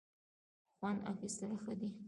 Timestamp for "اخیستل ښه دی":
1.11-1.89